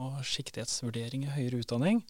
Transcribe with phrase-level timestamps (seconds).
[0.00, 2.02] og siktighetsvurdering i høyere utdanning.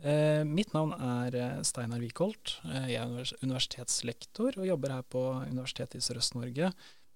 [0.00, 2.56] Eh, mitt navn er eh, Steinar Wikholt.
[2.64, 6.70] Eh, jeg er universitetslektor og jobber her på Universitetet i Sørøst-Norge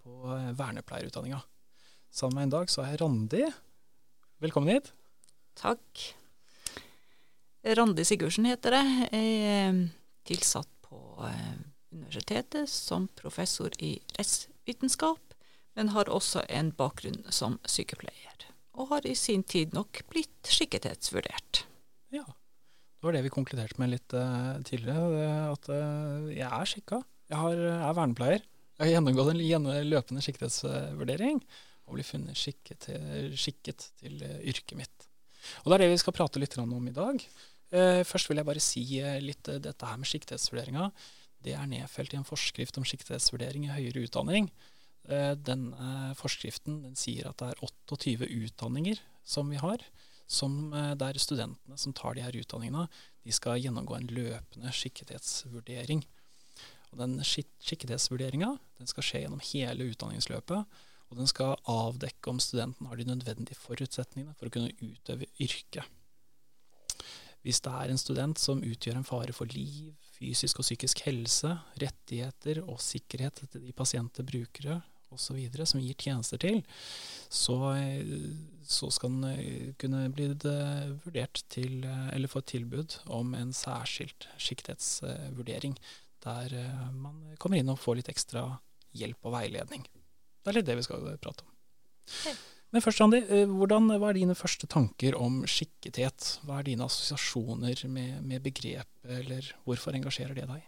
[0.05, 1.41] på eh, vernepleierutdanninga.
[2.13, 3.47] Sammen med en dag så er Randi.
[4.45, 4.93] Velkommen hit.
[5.57, 6.05] Takk.
[7.65, 9.09] Randi Sigurdsen heter jeg.
[9.09, 9.79] Jeg er
[10.29, 11.01] tilsatt på
[11.95, 15.33] universitetet som professor i rettsvitenskap,
[15.75, 18.35] men har også en bakgrunn som sykepleier
[18.75, 21.65] og har i sin tid nok blitt skikkethetsvurdert.
[22.15, 27.03] Ja, det var det vi konkluderte med litt uh, tidligere, at uh, jeg er skikka.
[27.31, 28.45] Jeg har, er vernepleier.
[28.75, 31.43] Jeg har gjennomgått en løpende skikkethetsvurdering
[31.85, 35.09] og blir funnet skikket til, skikket til uh, yrket mitt.
[35.63, 37.21] Og Det er det vi skal prate litt om i dag.
[38.09, 38.85] først vil jeg bare si
[39.21, 40.89] litt dette her med skikkethetsvurderinga.
[41.45, 44.49] Det er nedfelt i en forskrift om skikkethetsvurdering i høyere utdanning.
[45.05, 49.83] Eh, denne forskriften den sier at det er 28 utdanninger som vi har,
[50.25, 52.87] som eh, der studentene som tar de her utdanningene,
[53.25, 56.05] de skal gjennomgå en løpende skikkethetsvurdering.
[56.93, 58.55] Og Den skikkethetsvurderinga
[58.89, 60.81] skal skje gjennom hele utdanningsløpet,
[61.11, 65.85] og den skal avdekke om studenten har de nødvendige forutsetningene for å kunne utøve yrket.
[67.45, 71.51] Hvis det er en student som utgjør en fare for liv, fysisk og psykisk helse,
[71.83, 74.79] rettigheter og sikkerhet til de pasienter, brukere
[75.15, 75.41] osv.
[75.65, 76.63] som gir tjenester til,
[77.35, 77.57] så,
[78.67, 83.53] så skal den eh, kunne bli vurdert til, eh, eller få et tilbud om en
[83.57, 85.77] særskilt siktighetsvurdering,
[86.25, 88.47] der eh, man kommer inn og får litt ekstra
[88.95, 89.87] hjelp og veiledning.
[90.45, 91.55] Det er litt det vi skal prate om.
[92.05, 92.37] Okay.
[92.75, 96.41] Men først, Randi, hvordan, hva er dine første tanker om skikkethet?
[96.43, 100.65] Hva er dine assosiasjoner med, med begrepet, eller hvorfor engasjerer det deg?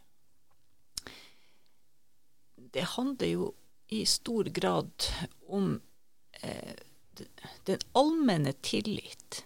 [2.76, 3.48] Det handler jo
[3.88, 5.08] i stor grad
[5.48, 5.80] om
[6.42, 6.74] eh,
[7.64, 9.44] den allmenne tillit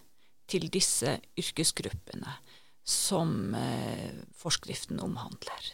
[0.51, 2.33] til disse yrkesgruppene
[2.83, 5.71] som eh, forskriften omhandler.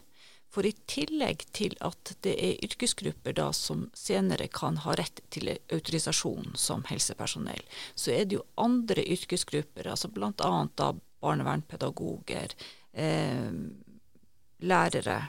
[0.52, 5.52] For i tillegg til at det er yrkesgrupper da som senere kan ha rett til
[5.54, 7.62] autorisasjon som helsepersonell,
[7.96, 10.94] så er det jo andre yrkesgrupper, altså bl.a.
[11.22, 12.56] barnevernspedagoger,
[12.94, 13.52] eh,
[14.66, 15.20] lærere,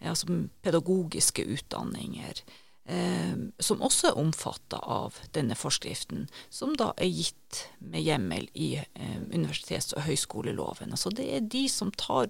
[0.00, 2.40] altså pedagogiske utdanninger,
[2.84, 8.74] eh, som også er omfatta av denne forskriften, som da er gitt med hjemmel i
[8.80, 10.92] eh, universitets- og høyskoleloven.
[10.92, 12.28] Altså det er de som tar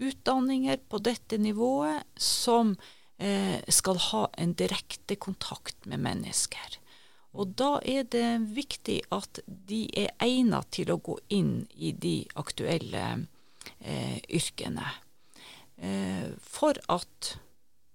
[0.00, 2.76] utdanninger på dette nivået, som
[3.20, 6.80] eh, skal ha en direkte kontakt med mennesker.
[7.36, 12.24] Og da er det viktig at de er egnet til å gå inn i de
[12.40, 13.04] aktuelle
[13.78, 14.88] eh, yrkene.
[15.80, 17.34] Eh, for at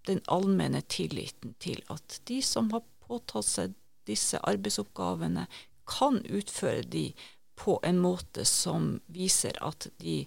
[0.09, 3.75] den allmenne tilliten til at de som har påtatt seg
[4.09, 5.45] disse arbeidsoppgavene,
[5.85, 7.11] kan utføre de
[7.55, 10.23] på en måte som viser at de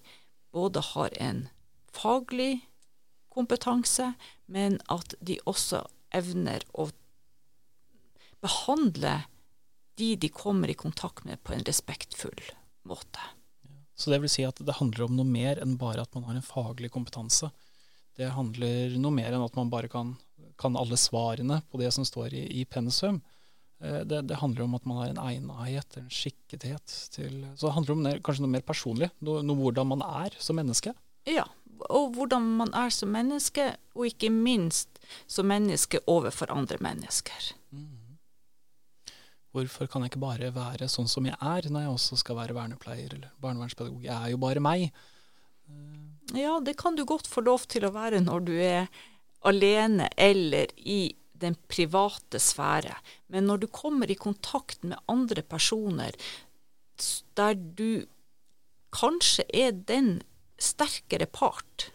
[0.55, 1.41] både har en
[1.91, 2.61] faglig
[3.29, 4.13] kompetanse,
[4.47, 5.83] men at de også
[6.15, 6.87] evner å
[8.39, 9.19] behandle
[9.99, 12.39] de de kommer i kontakt med, på en respektfull
[12.87, 13.19] måte.
[13.99, 16.37] Så det vil si at det handler om noe mer enn bare at man har
[16.39, 17.49] en faglig kompetanse.
[18.15, 20.13] Det handler noe mer enn at man bare kan,
[20.59, 23.19] kan alle svarene på det som står i, i pensum.
[23.83, 27.75] Eh, det, det, handler om at man har en egnethet, en skikkethet til Så det
[27.75, 29.11] handler om det, kanskje noe mer personlig.
[29.19, 30.95] Noe, noe hvordan man er som menneske.
[31.27, 31.45] Ja,
[31.87, 37.53] og hvordan man er som menneske, og ikke minst som menneske overfor andre mennesker.
[39.55, 42.57] Hvorfor kan jeg ikke bare være sånn som jeg er, når jeg også skal være
[42.57, 44.03] vernepleier eller barnevernspedagog?
[44.05, 44.89] Jeg er jo bare meg.
[46.37, 48.91] Ja, det kan du godt få lov til å være når du er
[49.49, 52.93] alene eller i den private sfære.
[53.33, 56.15] Men når du kommer i kontakt med andre personer
[57.39, 58.05] der du
[58.91, 60.19] kanskje er den
[60.59, 61.91] sterkere part,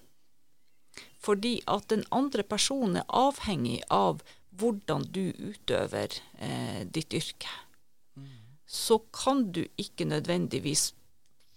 [1.20, 4.24] fordi at den andre personen er avhengig av
[4.58, 7.50] hvordan du utøver eh, ditt yrke,
[8.16, 8.58] mm.
[8.66, 10.92] så kan du ikke nødvendigvis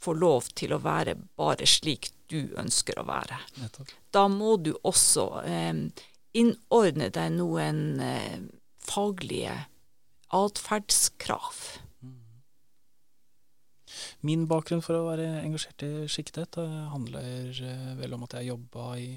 [0.02, 3.40] få lov til å være bare slik du ønsker å være.
[3.62, 3.94] Nettopp.
[4.14, 5.74] Da må du også eh,
[6.38, 8.40] innordne deg noen eh,
[8.88, 9.56] faglige
[10.36, 11.62] atferdskrav.
[12.04, 12.18] Mm.
[14.28, 16.60] Min bakgrunn for å være engasjert i sikkerhet
[16.92, 17.62] handler
[18.02, 19.12] vel om at jeg jobba i,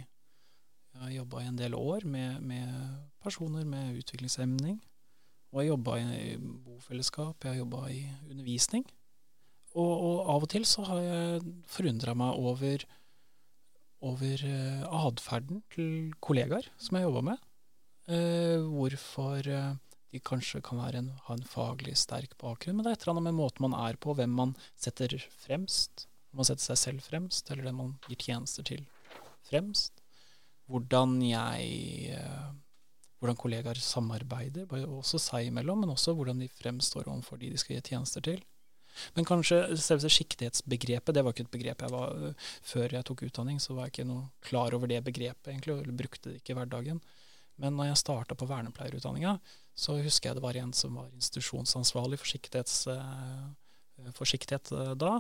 [1.01, 4.81] jeg i en del år med, med personer med utviklingshemning.
[5.51, 8.85] Og jeg jobba i bofellesskap, jeg har jobba i undervisning.
[9.75, 12.85] Og, og, av og til så har jeg forundra meg over,
[14.07, 17.47] over uh, atferden til kollegaer som jeg jobba med.
[18.11, 19.75] Uh, hvorfor uh,
[20.11, 23.29] de kanskje kan en, ha en faglig sterk bakgrunn, men det er et eller annet
[23.31, 26.07] med måten man er på, hvem man setter fremst.
[26.31, 28.83] Om man setter seg selv fremst, eller den man gir tjenester til
[29.47, 30.03] fremst.
[30.71, 32.19] Hvordan jeg
[33.21, 37.77] hvordan kollegaer samarbeider, også seg imellom, men også hvordan de fremstår overfor de de skal
[37.77, 38.41] gi tjenester til.
[39.15, 42.35] Men kanskje selve siktighetsbegrepet, det var ikke et begrep jeg var
[42.67, 45.97] Før jeg tok utdanning, så var jeg ikke noe klar over det begrepet, egentlig, eller
[45.97, 46.99] brukte det ikke i hverdagen.
[47.61, 49.37] Men når jeg starta på vernepleierutdanninga,
[49.77, 52.29] så husker jeg det var en som var institusjonsansvarlig for,
[54.25, 55.13] siktighet eh, da,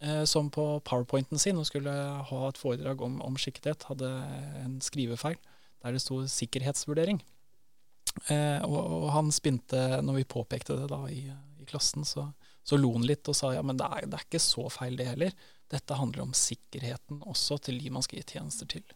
[0.00, 4.10] eh, som på powerpointen sin og skulle ha et foredrag om, om siktighet, hadde
[4.64, 5.36] en skrivefeil
[5.84, 7.20] der det sto 'sikkerhetsvurdering'.
[8.30, 11.26] Eh, og, og, han spinte, når vi påpekte det da i,
[11.60, 12.28] i klassen, så,
[12.64, 14.98] så lo han litt og sa ja, men det er, det er, ikke så feil
[15.00, 15.34] det heller.
[15.72, 18.86] Dette handler om sikkerheten også til de man skal gi tjenester til.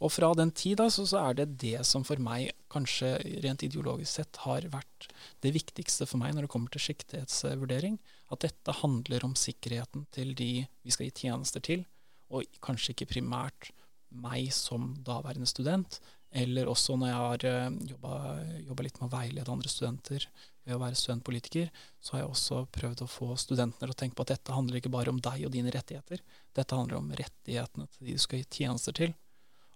[0.00, 4.18] Og fra den tid så, så, er det det som for meg, kanskje rent ideologisk
[4.18, 5.08] sett, har vært
[5.44, 7.98] det viktigste for meg når det kommer til siktighetsvurdering.
[8.32, 11.84] At dette handler om sikkerheten til de vi skal gi tjenester til,
[12.32, 13.70] og kanskje ikke primært
[14.08, 15.98] meg som daværende student,
[16.30, 20.26] eller også når jeg har eh, jobba litt med å veilede andre studenter
[20.68, 21.70] ved å være studentpolitiker,
[22.04, 24.80] så har jeg også prøvd å få studentene til å tenke på at dette handler
[24.80, 26.20] ikke bare om deg og dine rettigheter.
[26.56, 29.14] Dette handler om rettighetene til de du skal gi tjenester til.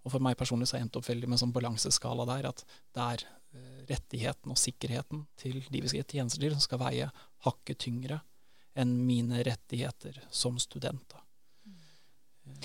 [0.03, 2.51] Og for meg personlig så har jeg endt opp veldig med en sånn balanseskala der
[2.51, 6.67] at det er eh, rettigheten og sikkerheten til de vi skal gi tjenester til, som
[6.67, 7.09] skal veie
[7.47, 8.21] hakket tyngre
[8.77, 11.05] enn mine rettigheter som student.
[11.09, 11.23] Da.
[11.69, 12.61] Mm.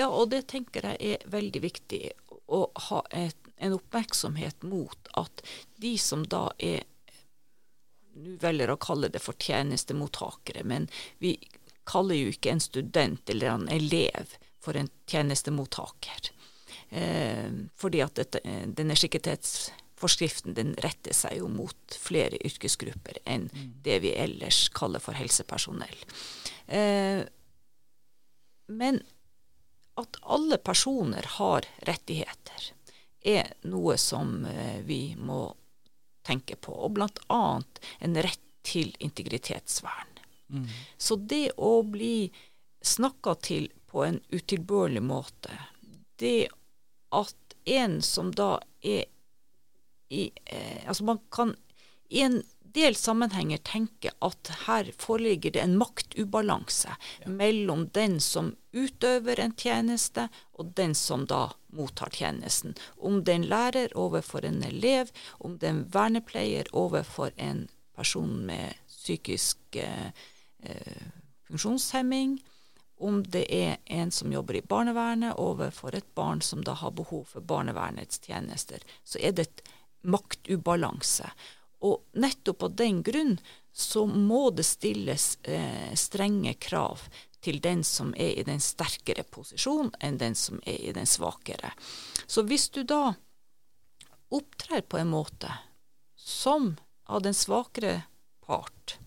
[0.00, 2.02] Ja, og det tenker jeg er veldig viktig
[2.50, 5.42] å ha et, en oppmerksomhet mot at
[5.82, 6.86] de som da er
[8.20, 10.88] Nå velger å kalle det for tjenestemottakere, men
[11.22, 11.36] vi
[11.86, 16.32] kaller jo ikke en student eller en elev for en tjenestemottaker.
[16.90, 17.46] Eh,
[17.78, 18.42] fordi at dette,
[18.76, 23.70] denne sikkerhetsforskriften den retter seg jo mot flere yrkesgrupper enn mm.
[23.86, 26.02] det vi ellers kaller for helsepersonell.
[26.66, 27.22] Eh,
[28.74, 29.00] men
[30.00, 32.70] at alle personer har rettigheter,
[33.20, 35.50] er noe som eh, vi må
[36.26, 36.72] tenke på.
[36.72, 37.42] Og bl.a.
[37.98, 40.20] en rett til integritetsvern.
[40.50, 40.66] Mm.
[40.98, 42.30] Så det å bli
[42.82, 45.52] snakka til på en utilbørlig måte,
[46.20, 46.48] det
[47.10, 49.04] at en som da er
[50.10, 51.52] i eh, Altså man kan
[52.10, 52.40] i en
[52.74, 57.28] del sammenhenger tenker at her foreligger det en maktubalanse ja.
[57.28, 62.76] mellom den som utøver en tjeneste, og den som da mottar tjenesten.
[62.96, 67.66] Om det er en lærer overfor en elev, om det er en vernepleier overfor en
[67.96, 70.12] person med psykisk eh,
[70.62, 71.04] eh,
[71.48, 72.38] funksjonshemming,
[73.00, 77.24] om det er en som jobber i barnevernet overfor et barn som da har behov
[77.32, 79.62] for barnevernets tjenester, så er det et
[80.04, 81.30] maktubalanse.
[81.86, 83.38] Og nettopp av den grunn
[83.72, 87.06] så må det stilles eh, strenge krav
[87.40, 91.72] til den som er i den sterkere posisjonen enn den som er i den svakere.
[92.26, 93.14] Så hvis du da
[94.30, 95.52] opptrer på en måte
[96.14, 96.74] som
[97.08, 98.02] av den svakere
[98.46, 98.98] part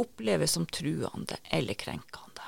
[0.00, 2.46] oppleves som truende eller krenkende,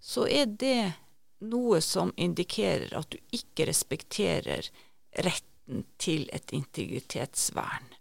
[0.00, 0.92] så er det
[1.40, 4.66] noe som indikerer at du ikke respekterer
[5.22, 7.94] retten til et integritetsvern.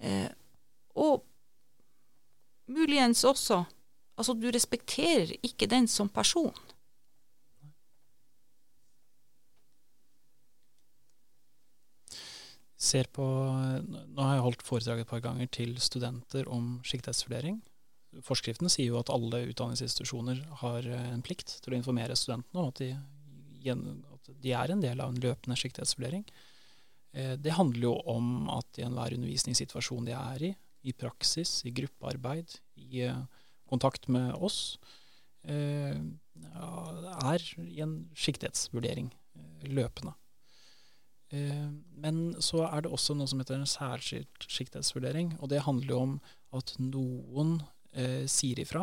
[0.00, 0.30] Eh,
[0.96, 1.26] og
[2.70, 3.64] muligens også
[4.20, 6.52] Altså, du respekterer ikke den som person.
[12.76, 17.62] Ser på, nå har jeg holdt foredrag et par ganger til studenter om siktighetsvurdering.
[18.26, 22.84] Forskriften sier jo at alle utdanningsinstitusjoner har en plikt til å informere studentene og at
[22.84, 22.92] de,
[23.70, 26.26] at de er en del av en løpende siktighetsvurdering.
[27.12, 30.52] Eh, det handler jo om at i enhver undervisningssituasjon de er i,
[30.86, 33.22] i praksis, i gruppearbeid, i eh,
[33.70, 34.78] kontakt med oss,
[35.44, 35.98] eh,
[36.40, 39.10] er i en siktighetsvurdering
[39.68, 40.14] løpende.
[41.30, 45.36] Men så er det også noe som heter en særskilt siktighetsvurdering.
[45.38, 46.14] Og det handler jo om
[46.58, 47.52] at noen
[48.26, 48.82] sier ifra.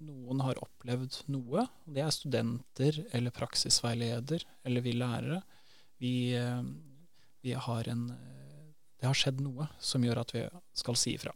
[0.00, 1.66] Noen har opplevd noe.
[1.84, 5.42] Det er studenter eller praksisveileder eller vi lærere.
[6.00, 6.14] Vi,
[7.42, 8.06] vi har en
[9.02, 10.44] Det har skjedd noe som gjør at vi
[10.78, 11.32] skal si ifra.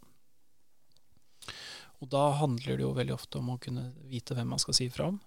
[1.99, 4.87] Og da handler det jo veldig ofte om å kunne vite hvem man skal si
[4.87, 5.19] ifra om.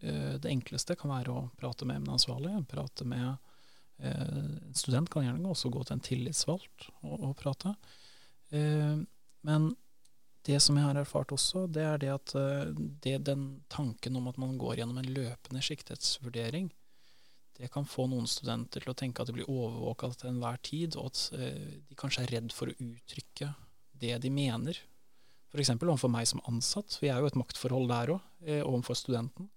[0.00, 2.54] Eh, det enkleste kan være å prate med emneansvarlig.
[2.70, 3.28] Prate med
[3.98, 4.22] eh,
[4.68, 7.74] En student kan gjerne også gå til en tillitsvalgt og, og prate.
[8.54, 9.04] Eh,
[9.48, 9.70] men
[10.48, 12.32] det som jeg har erfart også, det er det at
[13.04, 16.70] det, den tanken om at man går gjennom en løpende siktighetsvurdering,
[17.58, 20.94] det kan få noen studenter til å tenke at de blir overvåka til enhver tid,
[20.96, 23.50] og at de kanskje er redd for å uttrykke
[23.98, 24.78] det de mener.
[25.50, 25.72] F.eks.
[25.74, 26.94] overfor meg som ansatt.
[26.94, 28.26] For jeg er jo et maktforhold der òg,
[28.62, 29.48] overfor studenten.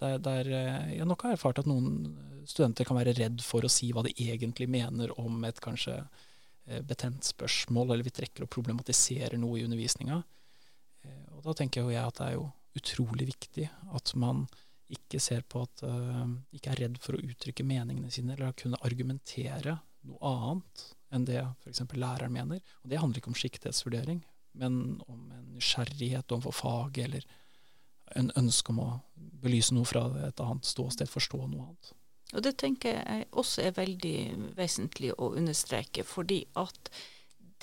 [0.00, 2.16] Der, der eh, jeg nok har erfart at noen
[2.46, 6.82] studenter kan være redd for å si hva de egentlig mener om et kanskje eh,
[6.84, 10.20] betent spørsmål, eller vi trekker og problematiserer noe i undervisninga.
[11.06, 14.44] Eh, og da tenker jeg at det er jo utrolig viktig at man
[14.92, 18.80] ikke ser på at uh, ikke er redd for å uttrykke meningene sine, eller kunne
[18.86, 21.82] argumentere noe annet enn det f.eks.
[21.94, 22.62] læreren mener.
[22.84, 24.22] Og det handler ikke om siktighetsvurdering,
[24.60, 24.78] men
[25.10, 27.26] om en nysgjerrighet overfor faget, eller
[28.14, 28.90] en ønske om å
[29.42, 31.92] belyse noe fra et annet ståsted, forstå noe annet.
[32.34, 34.18] Og Det tenker jeg også er veldig
[34.56, 36.90] vesentlig å understreke, fordi at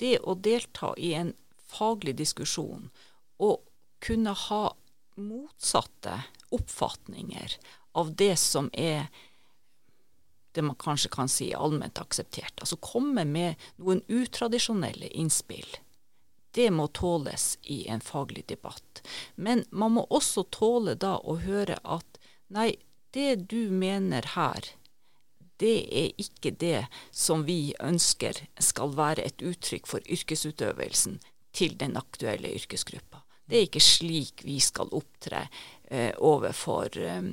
[0.00, 1.34] det å delta i en
[1.74, 2.88] faglig diskusjon
[3.42, 3.60] og
[4.04, 4.62] kunne ha
[5.20, 6.16] motsatte
[6.54, 7.56] oppfatninger
[7.98, 9.08] av det som er
[10.54, 15.66] det man kanskje kan si allment akseptert, altså komme med noen utradisjonelle innspill
[16.54, 19.02] det må tåles i en faglig debatt.
[19.34, 22.20] Men man må også tåle da å høre at
[22.54, 22.76] nei,
[23.14, 24.68] det du mener her,
[25.58, 31.20] det er ikke det som vi ønsker skal være et uttrykk for yrkesutøvelsen
[31.54, 33.22] til den aktuelle yrkesgruppa.
[33.46, 35.44] Det er ikke slik vi skal opptre
[36.16, 37.26] overfor eh,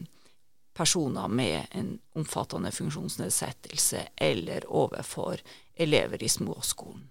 [0.74, 5.40] personer med en omfattende funksjonsnedsettelse eller overfor
[5.76, 7.10] elever i småskolen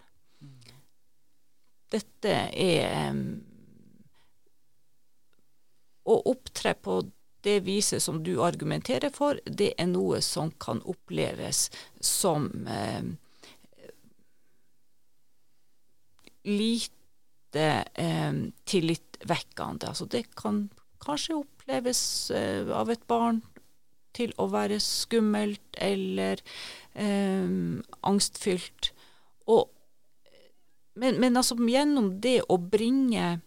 [1.90, 3.16] dette er
[6.10, 7.00] Å opptre på
[7.44, 11.68] det viset som du argumenterer for, det er noe som kan oppleves
[12.04, 13.04] som eh,
[16.48, 18.40] lite eh,
[18.72, 19.92] tillitvekkende.
[19.92, 20.66] Altså det kan
[21.02, 22.02] kanskje oppleves
[22.34, 23.42] eh, av et barn
[24.16, 26.40] til å være skummelt eller
[26.98, 28.90] um, angstfylt.
[29.46, 29.70] Og
[30.98, 33.38] men, men altså, gjennom det å bringe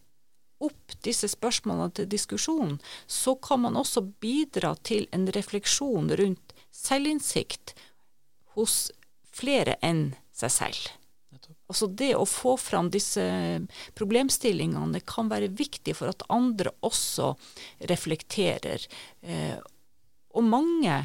[0.64, 7.76] opp disse spørsmålene til diskusjon, så kan man også bidra til en refleksjon rundt selvinnsikt
[8.56, 8.88] hos
[9.34, 11.03] flere enn seg selv.
[11.74, 13.24] Altså Det å få fram disse
[13.98, 17.32] problemstillingene kan være viktig for at andre også
[17.90, 18.86] reflekterer.
[19.26, 19.58] Eh,
[20.38, 21.00] og mange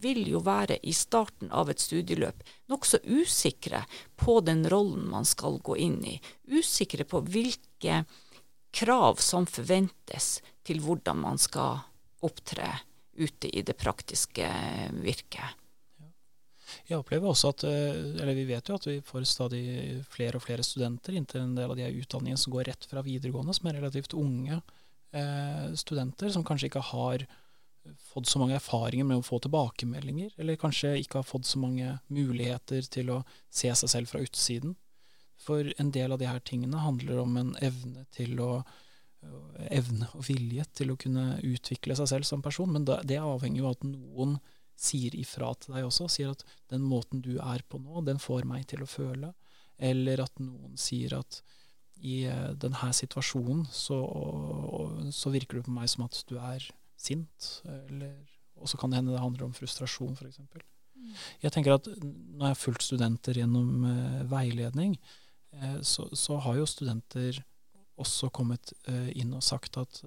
[0.00, 2.40] vil jo være i starten av et studieløp
[2.72, 3.84] nokså usikre
[4.16, 6.16] på den rollen man skal gå inn i.
[6.48, 8.00] Usikre på hvilke
[8.72, 11.84] krav som forventes til hvordan man skal
[12.24, 12.72] opptre
[13.16, 14.48] ute i det praktiske
[15.04, 15.65] virket.
[16.88, 20.44] Jeg opplever også at, eh, eller Vi vet jo at vi får stadig flere og
[20.44, 23.80] flere studenter inntil en del av de utdanningene som går rett fra videregående, som er
[23.80, 24.60] relativt unge
[25.12, 27.26] eh, studenter, som kanskje ikke har
[28.02, 31.98] fått så mange erfaringer med å få tilbakemeldinger, eller kanskje ikke har fått så mange
[32.10, 34.74] muligheter til å se seg selv fra utsiden.
[35.38, 38.50] For en del av de her tingene handler om en evne til å
[39.72, 43.68] evne og vilje til å kunne utvikle seg selv som person, men det avhenger jo
[43.70, 44.36] av at noen
[44.76, 48.46] sier ifra til deg også, sier at den måten du er på nå, den får
[48.48, 49.32] meg til å føle,
[49.76, 51.40] eller at noen sier at
[52.04, 53.98] i eh, denne situasjonen så,
[55.14, 56.64] så virker det på meg som at du er
[56.96, 57.50] sint.
[58.56, 60.40] Og så kan det hende det handler om frustrasjon, f.eks.
[60.96, 61.12] Mm.
[61.44, 64.96] Jeg tenker at når jeg har fulgt studenter gjennom uh, veiledning,
[65.56, 67.42] uh, så, så, har jo studenter
[68.00, 70.02] også kommet uh, inn og sagt at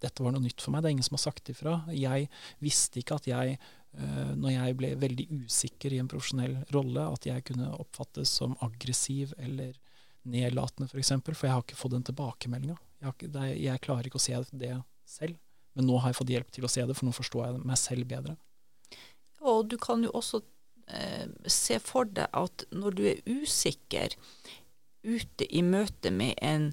[0.00, 0.84] dette var noe nytt for meg.
[0.84, 1.78] Det er ingen som har sagt ifra.
[1.92, 2.28] Jeg
[2.64, 3.58] visste ikke at jeg,
[3.94, 9.34] når jeg ble veldig usikker i en profesjonell rolle, at jeg kunne oppfattes som aggressiv
[9.38, 9.76] eller
[10.24, 10.92] nedlatende, f.eks.
[10.92, 12.76] For, eksempel, for jeg har ikke fått den tilbakemeldinga.
[13.04, 13.28] Jeg,
[13.60, 14.72] jeg klarer ikke å se det
[15.06, 15.38] selv.
[15.74, 17.80] Men nå har jeg fått hjelp til å se det, for nå forstår jeg meg
[17.80, 18.36] selv bedre.
[19.44, 20.40] Og du kan jo også
[20.86, 24.16] eh, se for deg at når du er usikker
[25.04, 26.70] ute i møte med en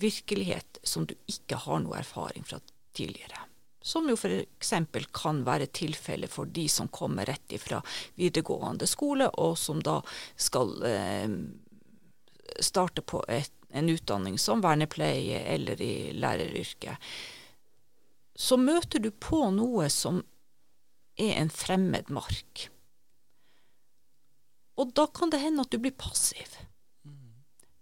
[0.00, 2.62] virkelighet som du ikke har noe erfaring fra
[2.96, 3.42] tidligere,
[3.82, 4.74] som jo f.eks.
[5.16, 7.80] kan være tilfellet for de som kommer rett ifra
[8.20, 10.00] videregående skole, og som da
[10.36, 11.28] skal eh,
[12.60, 17.12] starte på et, en utdanning som vernepleie eller i læreryrket
[18.40, 20.22] så møter du på noe som
[21.20, 22.68] er en fremmed mark.
[24.80, 26.56] Og da kan det hende at du blir passiv.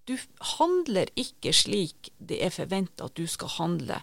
[0.09, 0.17] du
[0.57, 3.99] handler ikke slik det er forventa at du skal handle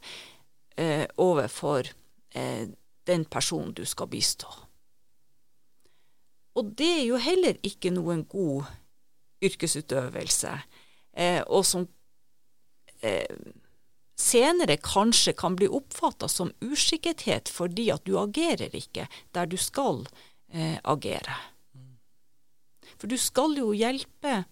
[0.77, 1.89] eh, overfor
[2.35, 2.67] eh,
[3.07, 4.49] den personen du skal bistå.
[6.55, 8.69] Og det er jo heller ikke noen god
[9.43, 10.53] yrkesutøvelse,
[11.19, 11.87] eh, og som
[13.03, 13.35] eh,
[14.15, 20.05] senere kanskje kan bli oppfatta som uskikkethet fordi at du agerer ikke der du skal
[20.53, 21.35] eh, agere.
[22.95, 24.45] For du skal jo hjelpe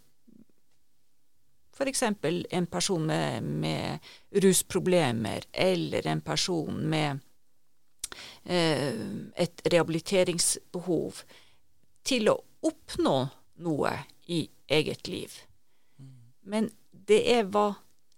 [1.73, 2.03] f.eks.
[2.03, 3.99] en person med, med,
[4.31, 7.19] rusproblemer eller en person med
[8.43, 8.93] eh,
[9.35, 11.23] et rehabiliteringsbehov
[12.03, 13.17] til å oppnå
[13.65, 13.93] noe
[14.27, 15.33] i eget liv.
[16.43, 17.73] Men det er hva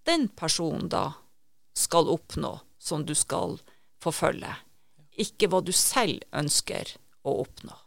[0.06, 1.08] den personen da
[1.76, 3.58] skal oppnå, som du skal
[4.04, 4.52] forfølge.
[5.18, 6.96] Ikke hva du selv ønsker
[7.26, 7.85] å oppnå.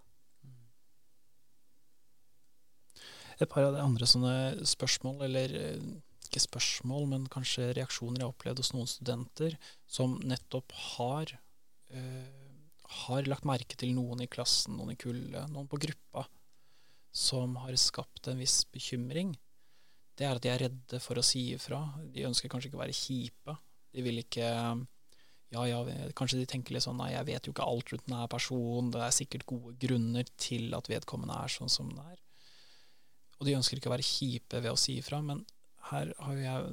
[3.38, 5.88] Et par av de andre sånne spørsmål, eller eh,
[6.28, 9.56] ikke spørsmål, men kanskje reaksjoner jeg har opplevd hos noen studenter
[9.88, 11.32] som nettopp har
[11.94, 12.48] øh,
[12.88, 16.24] har lagt merke til noen i klassen, noen i kullet, noen på gruppa,
[17.12, 19.34] som har skapt en viss bekymring,
[20.18, 21.78] det er at de er redde for å si ifra.
[22.10, 23.54] De ønsker kanskje ikke å være kjipe.
[23.94, 25.78] De vil ikke ja, ja,
[26.18, 29.04] kanskje de tenker litt sånn nei, jeg vet jo ikke alt rundt denne personen, det
[29.04, 32.18] er sikkert gode grunner til at vedkommende er sånn som det er.
[33.38, 35.44] Og de ønsker ikke å være kjipe ved å si ifra, men
[35.92, 36.72] her har jeg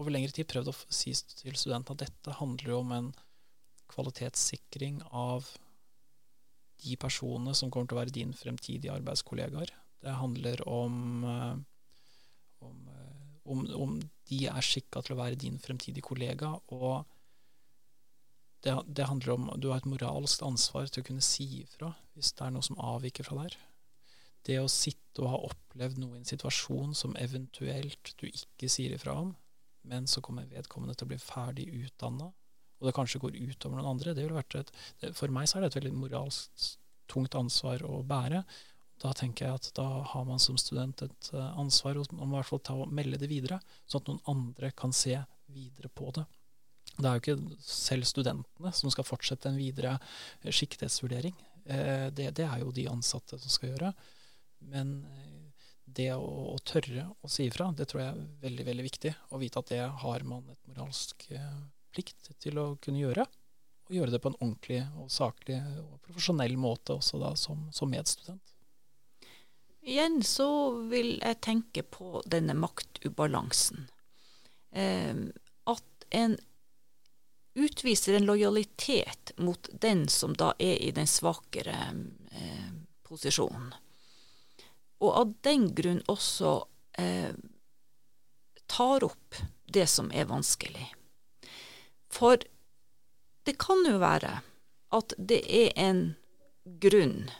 [0.00, 3.10] over lengre tid prøvd å si til studentene at dette handler jo om en
[3.90, 5.48] kvalitetssikring av
[6.80, 9.72] de personene som kommer til å være din fremtidige arbeidskollegaer.
[10.00, 11.56] Det handler om, eh,
[12.64, 13.96] om, eh, om, om
[14.30, 16.58] de er skikka til å være din fremtidige kollega.
[16.68, 17.04] og
[18.62, 22.32] det, det, handler om Du har et moralsk ansvar til å kunne si ifra hvis
[22.36, 23.56] det er noe som avviker fra der.
[24.46, 28.94] Det å sitte og ha opplevd noe i en situasjon som eventuelt du ikke sier
[28.96, 29.34] ifra om,
[29.90, 32.30] men så kommer vedkommende til å bli ferdig utdanna,
[32.80, 34.70] og det kanskje går utover noen andre, det ville vært et,
[35.16, 36.70] For meg så er det et veldig moralsk
[37.10, 38.40] tungt ansvar å bære.
[39.00, 42.48] Da tenker jeg at da har man som student et uh, ansvar om i hvert
[42.48, 45.16] fall ta og melde det videre, sånn at noen andre kan se
[45.50, 46.24] videre på det.
[46.96, 49.96] Det er jo ikke selv studentene som skal fortsette en videre
[50.44, 51.36] siktighetsvurdering.
[51.64, 53.92] Eh, det, det, er jo de ansatte som skal gjøre.
[54.60, 58.86] Men eh, det å, å, tørre å si ifra, det tror jeg er veldig veldig
[58.86, 59.14] viktig.
[59.30, 61.60] Å vite at det har man et moralsk eh,
[61.94, 63.26] plikt til å kunne gjøre.
[63.88, 67.90] Og gjøre det på en ordentlig og saklig og profesjonell måte også da som, som
[67.90, 68.54] medstudent.
[69.80, 70.46] Igjen så
[70.90, 73.88] vil jeg tenke på denne maktubalansen.
[74.76, 75.26] Eh,
[75.66, 76.36] at en
[77.54, 81.76] utviser en lojalitet mot den som da er i den svakere
[82.30, 82.68] eh,
[83.08, 83.72] posisjonen.
[85.00, 86.54] Og av den grunn også
[87.00, 87.32] eh,
[88.70, 90.90] tar opp det som er vanskelig.
[92.10, 92.42] For
[93.46, 94.40] det kan jo være
[94.94, 96.02] at det er en
[96.82, 97.30] grunn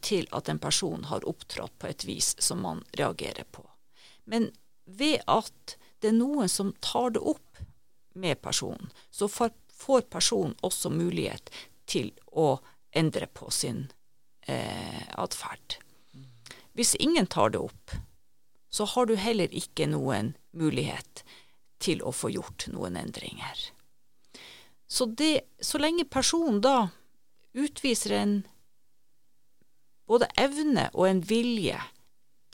[0.00, 3.64] til at en person har opptrådt på et vis som man reagerer på.
[4.24, 4.50] Men
[4.84, 7.60] ved at det er noen som tar det opp
[8.14, 11.52] med personen, så får personen også mulighet
[11.90, 12.58] til å
[12.96, 13.86] endre på sin
[14.46, 15.78] eh, atferd.
[16.80, 17.90] Hvis ingen tar det opp,
[18.72, 21.20] så har du heller ikke noen mulighet
[21.76, 23.66] til å få gjort noen endringer.
[24.88, 26.88] Så, det, så lenge personen da
[27.52, 28.32] utviser en
[30.08, 31.76] både evne og en vilje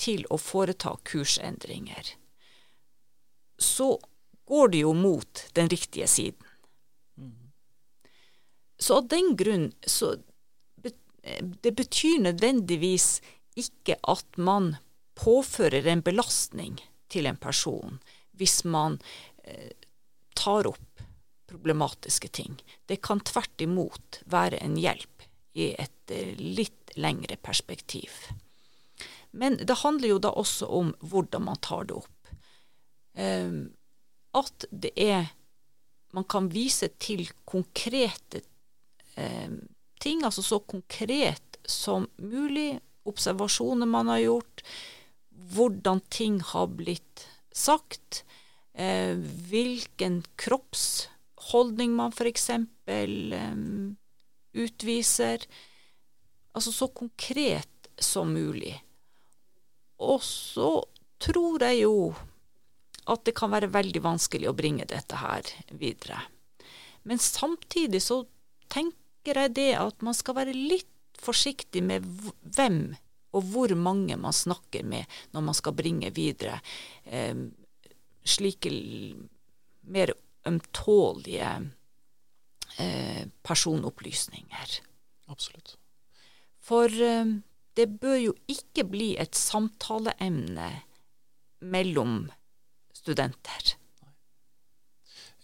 [0.03, 2.11] til å foreta kursendringer,
[3.63, 3.95] så
[4.51, 6.51] går det jo mot den riktige siden.
[8.75, 10.17] Så av den grunn så
[11.63, 13.21] Det betyr nødvendigvis
[13.57, 14.75] ikke at man
[15.17, 16.79] påfører en belastning
[17.13, 17.99] til en person
[18.37, 18.99] hvis man
[19.45, 19.73] eh,
[20.37, 21.05] tar opp
[21.47, 22.59] problematiske ting.
[22.87, 25.25] Det kan tvert imot være en hjelp
[25.57, 28.11] i et eh, litt lengre perspektiv.
[29.31, 32.31] Men det handler jo da også om hvordan man tar det opp.
[33.17, 33.57] Eh,
[34.37, 35.33] at det er
[36.15, 38.41] Man kan vise til konkrete
[39.21, 39.51] eh,
[40.01, 42.79] ting, altså så konkret som mulig.
[43.07, 44.63] Observasjoner man har gjort,
[45.55, 48.25] hvordan ting har blitt sagt,
[48.75, 49.15] eh,
[49.49, 51.09] hvilken kropps
[51.53, 52.51] holdning man f.eks.
[52.51, 53.57] Eh,
[54.57, 55.47] utviser.
[56.57, 58.75] Altså så konkret som mulig.
[59.99, 60.85] Og så
[61.23, 62.15] tror jeg jo
[63.07, 66.19] at det kan være veldig vanskelig å bringe dette her videre.
[67.07, 68.25] Men samtidig så
[68.73, 70.91] tenker jeg det at man skal være litt
[71.25, 72.07] forsiktig med
[72.57, 72.95] hvem
[73.37, 76.61] og hvor mange man snakker med når man skal bringe videre
[77.05, 77.37] eh,
[78.27, 78.73] slike
[79.87, 80.13] mer
[80.47, 81.51] ømtålige
[82.79, 84.79] eh, personopplysninger.
[85.29, 85.77] Absolutt.
[86.63, 87.37] For eh,
[87.77, 90.71] det bør jo ikke bli et samtaleemne
[91.61, 92.31] mellom
[92.97, 93.76] studenter.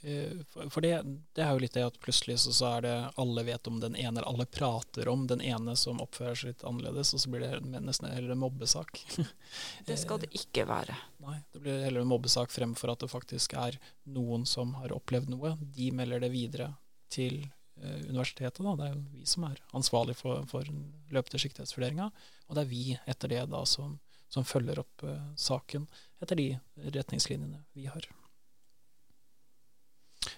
[0.02, 3.44] Eh, for det, det, er jo litt det at plutselig så, så, er det alle
[3.46, 7.12] vet om den ene, eller alle prater om den ene som oppfører seg litt annerledes,
[7.14, 8.98] og så blir det nesten heller en mobbesak.
[9.88, 10.96] det skal det ikke være.
[11.22, 13.78] Nei, det blir heller en mobbesak fremfor at det faktisk er
[14.10, 15.54] noen som har opplevd noe.
[15.76, 16.72] De melder det videre
[17.12, 18.64] til eh, universitetet.
[18.64, 18.74] Da.
[18.80, 20.66] Det er jo vi som er ansvarlig for, for
[21.14, 22.10] løpende siktighetsvurderinga,
[22.48, 24.00] og det er vi etter det da som,
[24.32, 25.86] som følger opp uh, saken
[26.24, 26.48] etter de
[26.90, 28.10] retningslinjene vi har.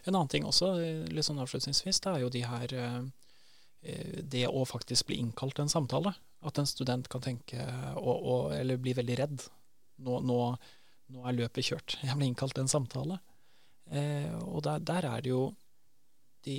[0.04, 0.74] En annen ting også,
[1.08, 3.00] litt sånn avslutningsvis, det er jo de her eh,
[3.82, 6.14] eh, Det å faktisk bli innkalt til en samtale.
[6.44, 7.64] At en student kan tenke
[7.96, 9.46] og, og, eller bli veldig redd.
[10.04, 10.38] Nå, nå,
[11.14, 11.98] nå, er løpet kjørt.
[12.04, 13.20] Jeg ble innkalt til en samtale.
[13.88, 15.46] Eh, og der, der, er det jo
[16.44, 16.58] de,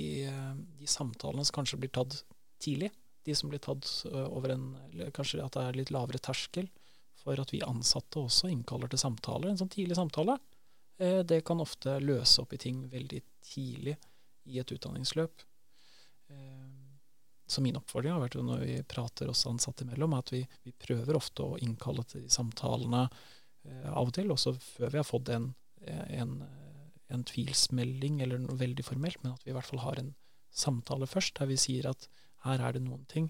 [0.80, 2.18] de, samtalene som kanskje blir tatt
[2.62, 2.90] tidlig.
[3.26, 4.66] De som blir tatt over en
[5.14, 6.68] Kanskje at det er litt lavere terskel
[7.18, 9.50] for at vi ansatte også innkaller til samtaler.
[9.50, 10.36] En sånn tidlig samtale.
[10.98, 13.96] Eh, det kan ofte løse opp i ting veldig tidlig
[14.48, 15.42] i et utdanningsløp.
[16.32, 16.68] Eh,
[17.46, 21.18] så min oppfordring har vært når vi prater oss ansatte imellom, at vi, vi prøver
[21.18, 25.30] ofte å innkalle til de samtalene eh, av og til, også før vi har fått
[25.34, 25.50] en,
[25.86, 26.38] en,
[27.12, 30.14] en tvilsmelding eller noe veldig formelt, men at vi i hvert fall har en
[30.56, 32.08] samtale først, der vi sier at
[32.46, 33.28] her er det noen ting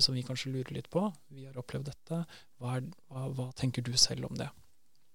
[0.00, 1.08] som vi kanskje lurer litt på.
[1.34, 2.20] Vi har opplevd dette.
[2.62, 4.46] Hva, er, hva, hva tenker du selv om det?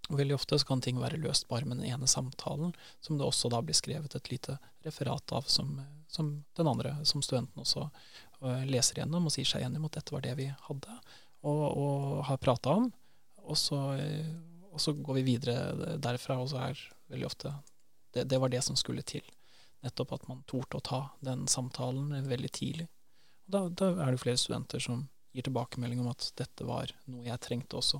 [0.07, 3.27] Og Veldig ofte så kan ting være løst bare med den ene samtalen, som det
[3.27, 5.73] også da blir skrevet et lite referat av, som,
[6.07, 9.97] som den andre, som studenten også uh, leser gjennom og sier seg enig om at
[9.99, 10.99] dette var det vi hadde
[11.43, 12.87] og, og har prata om.
[13.43, 17.51] Og så, uh, og så, går vi videre derfra, og så er veldig ofte
[18.15, 19.25] det, det, var det som skulle til.
[19.83, 22.87] Nettopp at man torde å ta den samtalen veldig tidlig.
[23.47, 27.27] Og da, da er det flere studenter som gir tilbakemelding om at dette var noe
[27.27, 27.99] jeg trengte også.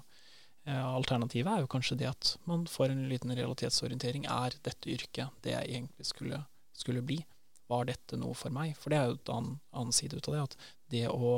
[0.67, 4.27] Eh, alternativet er jo kanskje det at man får en liten realitetsorientering.
[4.27, 6.41] Er dette yrket det jeg egentlig skulle,
[6.75, 7.21] skulle bli?
[7.71, 8.73] Var dette noe for meg?
[8.79, 10.43] For det er jo en annen, annen side ut av det.
[10.43, 10.57] At
[10.91, 11.31] det å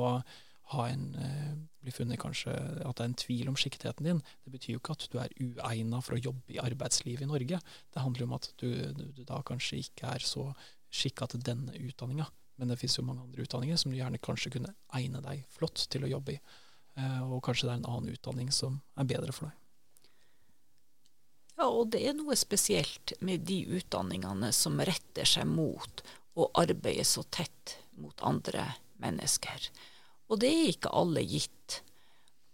[0.73, 2.53] ha en, eh, bli funnet kanskje
[2.85, 5.33] at det er en tvil om skikketheten din, det betyr jo ikke at du er
[5.41, 7.61] uegna for å jobbe i arbeidslivet i Norge.
[7.93, 10.51] Det handler jo om at du, du, du da kanskje ikke er så
[10.89, 12.27] skikka til denne utdanninga.
[12.59, 15.85] Men det finnes jo mange andre utdanninger som du gjerne kanskje kunne egne deg flott
[15.89, 16.41] til å jobbe i.
[16.99, 19.55] Eh, og kanskje det er en annen utdanning som er bedre for deg.
[21.59, 26.03] Ja, og det er noe spesielt med de utdanningene som retter seg mot
[26.39, 28.63] å arbeide så tett mot andre
[29.03, 29.67] mennesker.
[30.31, 31.81] Og det er ikke alle gitt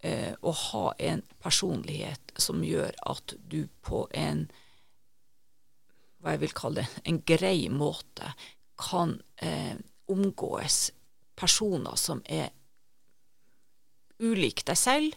[0.01, 4.47] eh, å ha en personlighet som gjør at du på en
[6.25, 8.31] hva jeg vil kalle det, en grei måte
[8.81, 9.75] kan eh,
[10.10, 10.89] omgås
[11.38, 12.49] personer som er
[14.19, 15.15] ulik deg selv,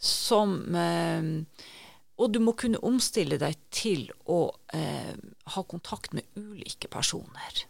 [0.00, 1.26] som eh,
[2.20, 5.14] Og du må kunne omstille deg til å eh,
[5.54, 7.62] ha kontakt med ulike personer.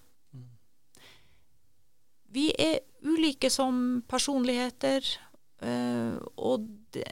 [2.31, 5.07] Vi er ulike som personligheter,
[5.63, 7.07] eh, og det,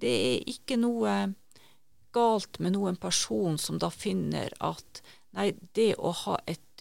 [0.00, 1.14] det er ikke noe
[2.12, 5.02] galt med noen person som da finner at
[5.36, 6.71] nei, det å ha et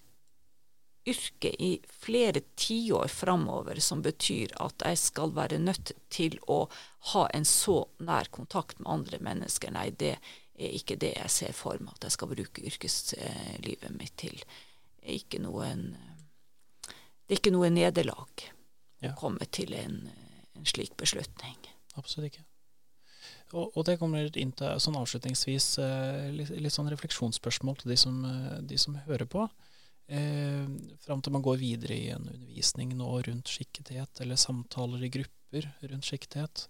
[1.08, 6.66] yrke i flere tiår framover som betyr at jeg skal være nødt til å
[7.14, 9.74] ha en så nær kontakt med andre mennesker.
[9.74, 10.18] Nei, det
[10.62, 14.38] er ikke det jeg ser for meg at jeg skal bruke yrkeslivet mitt til.
[15.02, 15.88] Det er ikke noen,
[16.86, 18.46] det er ikke noe nederlag
[19.02, 19.10] ja.
[19.10, 20.04] å komme til en,
[20.54, 21.58] en, slik beslutning.
[21.98, 22.46] Absolutt ikke.
[23.58, 27.98] Og, og det kommer inn til sånn avslutningsvis eh, litt, litt sånn refleksjonsspørsmål til de
[28.00, 29.50] som, eh, de som hører på
[30.12, 30.66] eh,
[31.04, 35.70] fram til man går videre i en undervisning nå rundt skikkethet, eller samtaler i grupper
[35.88, 36.68] rundt skikkethet,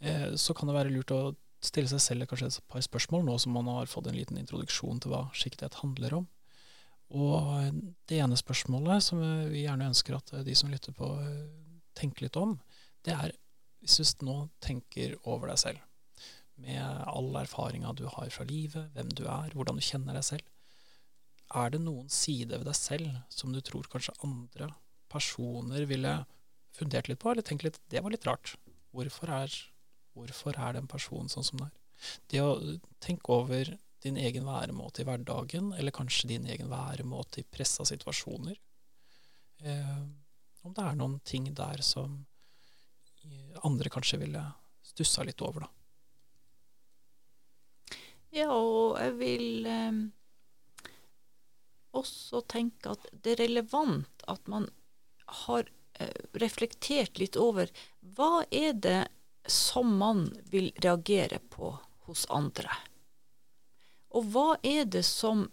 [0.00, 1.22] eh, så kan det være lurt å
[1.64, 5.00] stille seg selv kanskje et par spørsmål nå som man har fått en liten introduksjon
[5.02, 6.28] til hva skikkethet handler om.
[7.18, 11.08] Og det ene spørsmålet som vi gjerne ønsker at de som lytter på,
[11.96, 12.58] tenker litt om,
[13.06, 13.32] det er
[13.80, 15.82] hvis du nå tenker over deg selv,
[16.58, 20.46] med all erfaringa du har fra livet, hvem du er, hvordan du kjenner deg selv,
[21.56, 24.70] er det noen sider ved deg selv som du tror kanskje andre
[25.08, 26.14] personer ville
[26.76, 28.54] fundert litt på, eller tenkt litt Det var litt rart.
[28.94, 29.52] Hvorfor er,
[30.14, 31.76] hvorfor er den personen sånn som den er?
[32.30, 33.72] Det å tenke over
[34.04, 38.60] din egen væremåte i hverdagen, eller kanskje din egen væremåte i pressa situasjoner.
[39.66, 40.02] Eh,
[40.62, 42.20] om det er noen ting der som
[43.66, 44.42] andre kanskje ville
[44.84, 45.70] stussa litt over, da.
[48.34, 50.00] Ja, og jeg vil eh,
[52.00, 54.68] også tenke at det er relevant at man
[55.44, 55.68] har
[56.00, 59.02] eh, reflektert litt over hva er det
[59.48, 61.74] som man vil reagere på
[62.08, 62.72] hos andre?
[64.16, 65.46] Og hva er det som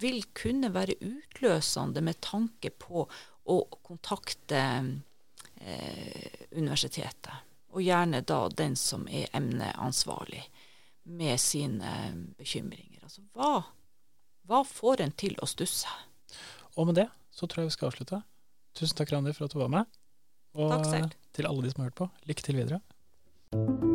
[0.00, 3.04] vil kunne være utløsende med tanke på
[3.50, 4.62] å kontakte
[5.60, 7.46] eh, universitetet?
[7.70, 10.42] Og gjerne da den som er emneansvarlig
[11.10, 11.90] med sine
[12.38, 13.02] bekymringer.
[13.06, 13.62] Altså hva,
[14.50, 15.90] hva får en til å stusse?
[16.74, 18.18] Og med det så tror jeg vi skal avslutte.
[18.74, 20.00] Tusen takk, Randi, for at du var med.
[20.58, 23.89] Og til alle de som har hørt på, lykke til videre.